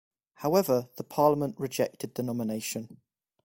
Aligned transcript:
However, 0.37 0.89
the 0.97 1.03
parliament 1.03 1.59
rejected 1.59 2.15
the 2.15 2.23
nomination. 2.23 3.01